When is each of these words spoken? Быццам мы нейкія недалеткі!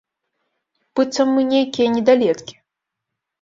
Быццам 0.99 1.29
мы 1.35 1.41
нейкія 1.51 1.87
недалеткі! 1.97 2.55